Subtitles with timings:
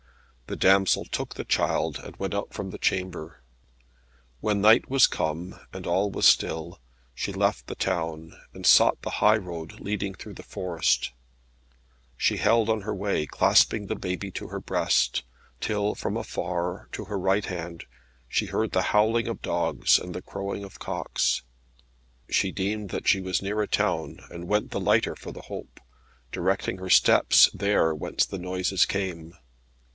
[0.47, 3.41] The damsel took the child, and went out from the chamber.
[4.41, 6.81] When night was come, and all was still,
[7.13, 11.11] she left the town, and sought the high road leading through the forest.
[12.17, 15.23] She held on her way, clasping the baby to her breast,
[15.61, 17.85] till from afar, to her right hand,
[18.27, 21.43] she heard the howling of dogs and the crowing of cocks.
[22.27, 25.79] She deemed that she was near a town, and went the lighter for the hope,
[26.31, 29.35] directing her steps, there, whence the noises came.